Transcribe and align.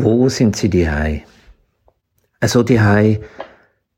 Wo 0.00 0.28
sind 0.28 0.54
sie 0.54 0.70
die 0.70 0.88
Hei? 0.88 1.24
Also 2.38 2.62
die 2.62 2.80
Hei, 2.80 3.20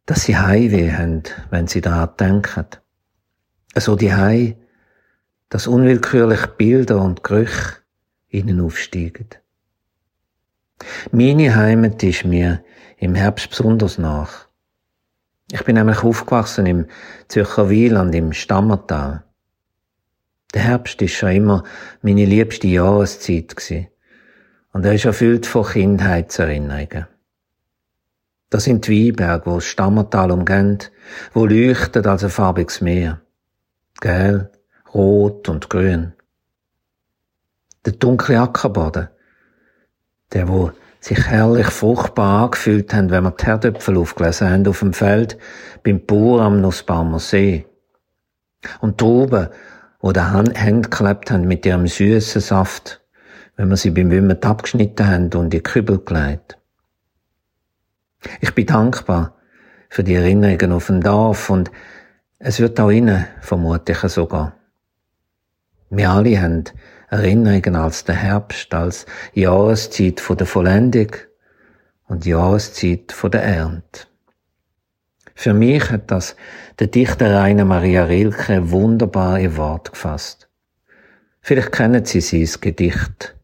dass 0.06 0.22
sie 0.22 0.34
Heimweh 0.34 0.90
haben, 0.92 1.24
wenn 1.50 1.66
sie 1.66 1.82
daran 1.82 2.16
denken. 2.18 2.64
Also 3.74 3.96
die 3.96 4.14
Hei, 4.14 4.56
dass 5.50 5.66
unwillkürlich 5.66 6.46
Bilder 6.56 7.02
und 7.02 7.22
Gerüche 7.22 7.76
ihnen 8.30 8.62
aufsteigen. 8.62 9.28
Meine 11.12 11.54
Heimat 11.54 12.02
ist 12.02 12.24
mir 12.24 12.64
im 12.96 13.14
Herbst 13.14 13.50
besonders 13.50 13.98
nach. 13.98 14.48
Ich 15.52 15.64
bin 15.64 15.74
nämlich 15.74 16.02
aufgewachsen 16.02 16.64
im 16.64 16.86
Zürcher 17.28 17.68
Wieland 17.68 18.14
im 18.14 18.32
Stammertal. 18.32 19.24
Der 20.54 20.62
Herbst 20.62 21.02
ist 21.02 21.12
schon 21.12 21.32
immer 21.32 21.64
meine 22.00 22.24
liebste 22.24 22.68
Jahreszeit 22.68 23.54
gewesen. 23.54 23.88
Und 24.72 24.84
er 24.84 24.94
ist 24.94 25.04
erfüllt 25.04 25.46
von 25.46 25.64
Kindheitserinnerungen. 25.64 27.06
Das 28.50 28.64
sind 28.64 28.86
die 28.86 29.08
Weinberge, 29.08 29.46
wo 29.46 29.54
das 29.56 29.64
Stammertal 29.64 30.30
umgeht, 30.30 30.90
wo 31.32 31.46
leuchtet 31.46 32.06
als 32.06 32.24
ein 32.24 32.30
farbiges 32.30 32.80
Meer. 32.80 33.20
Gel, 34.00 34.50
rot 34.92 35.48
und 35.48 35.70
grün. 35.70 36.12
Der 37.84 37.92
dunkle 37.94 38.40
Ackerboden, 38.40 39.08
der 40.32 40.48
wo 40.48 40.72
sich 41.00 41.26
herrlich 41.26 41.68
fruchtbar 41.68 42.44
angefühlt 42.44 42.92
haben, 42.92 43.10
wenn 43.10 43.24
wir 43.24 43.30
die 43.30 43.46
Herdöpfel 43.46 43.96
aufgelesen 43.96 44.50
haben 44.50 44.66
auf 44.66 44.80
dem 44.80 44.92
Feld 44.92 45.38
beim 45.82 46.04
Bauer 46.04 46.42
am 46.42 46.60
Nussbaumer 46.60 47.18
See. 47.18 47.66
Und 48.80 49.00
die 49.00 49.04
Trauben, 49.04 49.48
wo 50.00 50.12
die 50.12 50.20
Hände 50.20 50.88
geklebt 50.88 51.30
haben 51.30 51.48
mit 51.48 51.64
ihrem 51.64 51.86
süßen 51.86 52.42
Saft, 52.42 52.99
wenn 53.60 53.68
wir 53.68 53.76
sie 53.76 53.90
beim 53.90 54.10
Wimmen 54.10 54.42
abgeschnitten 54.42 55.06
haben 55.06 55.24
und 55.34 55.34
in 55.34 55.50
die 55.50 55.62
Kübel 55.62 55.98
gelegt. 55.98 56.56
Ich 58.40 58.54
bin 58.54 58.64
dankbar 58.64 59.36
für 59.90 60.02
die 60.02 60.14
Erinnerungen 60.14 60.72
auf 60.72 60.86
dem 60.86 61.02
Dorf 61.02 61.50
und 61.50 61.70
es 62.38 62.58
wird 62.58 62.80
auch 62.80 62.90
Ihnen 62.90 63.26
vermutlich 63.42 63.98
sogar. 63.98 64.56
Wir 65.90 66.08
alle 66.08 66.40
haben 66.40 66.64
Erinnerungen 67.10 67.76
als 67.76 68.02
der 68.04 68.14
Herbst, 68.14 68.72
als 68.72 69.04
Jahreszeit 69.34 70.20
von 70.20 70.38
der 70.38 70.46
Vollendung 70.46 71.10
und 72.08 72.24
Jahreszeit 72.24 73.12
von 73.12 73.30
der 73.30 73.42
Ernte. 73.42 74.06
Für 75.34 75.52
mich 75.52 75.90
hat 75.90 76.10
das 76.10 76.34
der 76.78 76.86
Dichter 76.86 77.34
Rainer 77.34 77.66
Maria 77.66 78.04
Rilke 78.04 78.70
wunderbar 78.70 79.38
in 79.38 79.58
Wort 79.58 79.92
gefasst. 79.92 80.48
Vielleicht 81.42 81.72
kennen 81.72 82.06
Sie 82.06 82.22
sein 82.22 82.60
Gedicht 82.62 83.36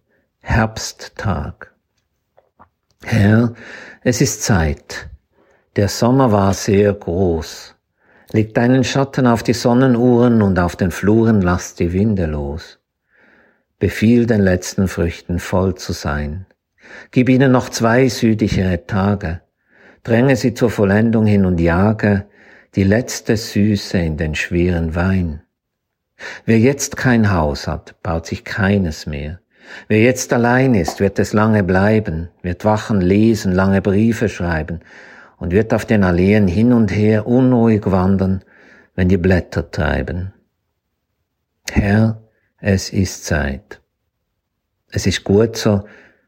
Herbsttag. 0.49 1.75
Herr, 3.03 3.53
es 4.03 4.21
ist 4.21 4.45
Zeit. 4.45 5.11
Der 5.75 5.89
Sommer 5.89 6.31
war 6.31 6.55
sehr 6.55 6.95
groß. 6.95 7.75
Leg 8.31 8.55
deinen 8.55 8.85
Schatten 8.85 9.27
auf 9.27 9.43
die 9.43 9.53
Sonnenuhren 9.53 10.43
und 10.43 10.59
auf 10.61 10.77
den 10.77 10.93
Fluren 10.93 11.43
lass 11.43 11.75
die 11.75 11.93
Winde 11.93 12.27
los. 12.27 12.79
Befiehl 13.81 14.25
den 14.25 14.41
letzten 14.41 14.87
Früchten 14.87 15.41
voll 15.41 15.75
zu 15.75 15.93
sein. 15.93 16.47
Gib 17.11 17.29
ihnen 17.29 17.51
noch 17.51 17.69
zwei 17.69 18.09
südlichere 18.09 18.87
Tage. 18.87 19.43
Dränge 20.05 20.37
sie 20.37 20.55
zur 20.55 20.71
Vollendung 20.71 21.27
hin 21.27 21.45
und 21.45 21.59
jage 21.59 22.29
die 22.77 22.85
letzte 22.85 23.37
Süße 23.37 23.99
in 23.99 24.17
den 24.17 24.37
schweren 24.37 24.95
Wein. 24.95 25.43
Wer 26.47 26.61
jetzt 26.61 26.97
kein 26.97 27.33
Haus 27.33 27.67
hat, 27.67 28.01
baut 28.03 28.27
sich 28.27 28.45
keines 28.45 29.07
mehr. 29.07 29.41
Wer 29.89 30.01
jetzt 30.01 30.33
allein 30.33 30.75
ist, 30.75 31.01
wird 31.01 31.19
es 31.19 31.33
lange 31.33 31.63
bleiben, 31.63 32.29
wird 32.43 32.65
wachen 32.65 33.01
lesen, 33.01 33.53
lange 33.53 33.83
Briefe 33.83 34.29
schreiben 34.29 34.81
und 35.39 35.53
wird 35.53 35.75
auf 35.75 35.85
den 35.85 36.05
Alleen 36.05 36.49
hin 36.49 36.73
und 36.73 36.91
her 36.91 37.27
unruhig 37.27 37.83
wandern, 37.87 38.43
wenn 38.95 39.09
die 39.09 39.19
Blätter 39.19 39.71
treiben. 39.71 40.33
Herr, 41.71 42.23
es 42.59 42.91
ist 42.91 43.25
Zeit. 43.25 43.81
Es 44.91 45.07
ist 45.07 45.25
gut 45.25 45.57
so, 45.57 45.85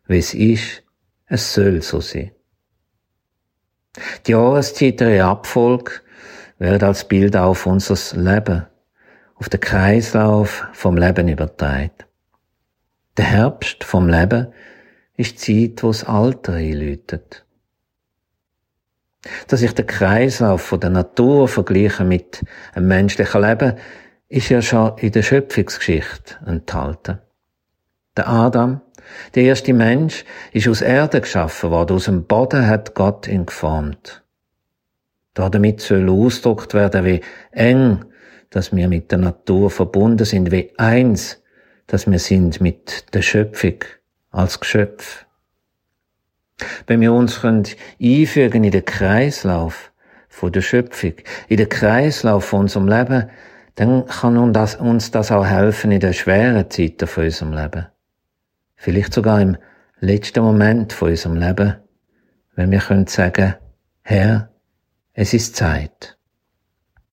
wie 0.06 0.18
es 0.18 0.34
ist, 0.34 0.82
es 1.26 1.54
soll 1.54 1.82
so 1.82 2.00
sein. 2.00 2.32
Die 4.26 4.32
Jahreszeit 4.32 5.00
der 5.00 5.26
Abfolge 5.26 5.92
wird 6.58 6.82
als 6.82 7.04
Bild 7.04 7.36
auf 7.36 7.66
unser 7.66 7.96
Leben, 8.16 8.66
auf 9.34 9.48
den 9.48 9.60
Kreislauf 9.60 10.66
vom 10.72 10.96
Leben 10.96 11.28
übertragen. 11.28 12.07
Der 13.18 13.26
Herbst 13.26 13.82
vom 13.82 14.08
Leben 14.08 14.46
ist 15.16 15.48
die 15.48 15.74
Zeit, 15.74 15.82
wo 15.82 15.88
das 15.88 16.04
Alter 16.04 16.52
einläutet. 16.52 17.44
Dass 19.48 19.60
ich 19.60 19.72
den 19.72 19.88
Kreislauf 19.88 20.62
von 20.62 20.78
der 20.78 20.90
Natur 20.90 21.48
vergleiche 21.48 22.04
mit 22.04 22.44
einem 22.74 22.86
menschlichen 22.86 23.42
Leben, 23.42 23.74
ist 24.28 24.50
ja 24.50 24.62
schon 24.62 24.96
in 24.98 25.10
der 25.10 25.22
Schöpfungsgeschichte 25.22 26.36
enthalten. 26.46 27.18
Der 28.16 28.28
Adam, 28.28 28.82
der 29.34 29.42
erste 29.42 29.72
Mensch, 29.72 30.24
ist 30.52 30.68
aus 30.68 30.80
Erde 30.80 31.20
geschaffen 31.20 31.72
worden, 31.72 31.96
aus 31.96 32.04
dem 32.04 32.24
Boden 32.24 32.68
hat 32.68 32.94
Gott 32.94 33.26
ihn 33.26 33.46
geformt. 33.46 34.22
Damit 35.34 35.80
soll 35.80 36.08
ausgedrückt 36.08 36.72
werden, 36.72 37.04
wie 37.04 37.20
eng, 37.50 38.04
dass 38.50 38.74
wir 38.74 38.86
mit 38.86 39.10
der 39.10 39.18
Natur 39.18 39.70
verbunden 39.70 40.24
sind, 40.24 40.52
wie 40.52 40.72
eins, 40.76 41.42
dass 41.88 42.08
wir 42.08 42.18
sind 42.20 42.60
mit 42.60 43.12
der 43.14 43.22
Schöpfung 43.22 43.82
als 44.30 44.60
Geschöpf. 44.60 45.26
Wenn 46.86 47.00
wir 47.00 47.12
uns 47.12 47.44
einfügen 47.44 48.64
in 48.64 48.70
den 48.70 48.84
Kreislauf 48.84 49.92
von 50.28 50.52
der 50.52 50.60
Schöpfung, 50.60 51.14
in 51.48 51.56
den 51.56 51.68
Kreislauf 51.68 52.44
von 52.44 52.60
unserem 52.60 52.88
Leben, 52.88 53.30
dann 53.74 54.06
kann 54.06 54.36
uns 54.36 55.10
das 55.10 55.32
auch 55.32 55.46
helfen 55.46 55.90
in 55.90 56.00
den 56.00 56.12
schweren 56.12 56.70
Zeiten 56.70 57.06
von 57.06 57.24
unserem 57.24 57.52
Leben. 57.52 57.86
Vielleicht 58.76 59.14
sogar 59.14 59.40
im 59.40 59.56
letzten 60.00 60.42
Moment 60.42 60.92
von 60.92 61.10
unserem 61.10 61.36
Leben, 61.36 61.76
wenn 62.54 62.70
wir 62.70 62.80
können 62.80 63.06
sagen, 63.06 63.54
Herr, 64.02 64.50
es 65.14 65.32
ist 65.32 65.56
Zeit. 65.56 66.17